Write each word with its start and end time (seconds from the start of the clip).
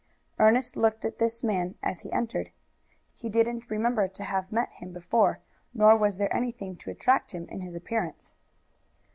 Ernest 0.39 0.77
looked 0.77 1.05
at 1.05 1.19
this 1.19 1.43
man 1.43 1.75
as 1.83 2.01
he 2.01 2.11
entered. 2.11 2.49
He 3.13 3.29
didn't 3.29 3.69
remember 3.69 4.07
to 4.07 4.23
have 4.23 4.51
met 4.51 4.71
him 4.71 4.93
before, 4.93 5.41
nor 5.75 5.95
was 5.95 6.17
there 6.17 6.35
anything 6.35 6.75
to 6.77 6.89
attract 6.89 7.33
him 7.33 7.47
in 7.49 7.61
his 7.61 7.75
appearance. 7.75 8.33